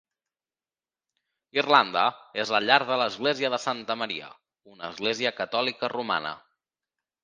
Irlanda 1.59 2.07
és 2.45 2.53
la 2.57 2.63
llar 2.65 2.79
de 2.93 2.99
l'església 3.03 3.55
de 3.57 3.63
Santa 3.69 4.01
Maria, 4.05 4.35
una 4.75 4.89
església 4.93 5.39
catòlica 5.45 5.97
romana. 5.99 6.39